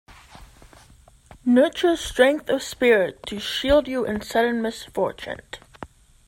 [1.45, 5.41] Nurture strength of spirit to shield you in sudden misfortune.